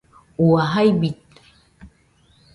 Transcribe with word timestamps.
Ua, 0.45 0.63
jai 0.71 0.87
bite 0.99 1.37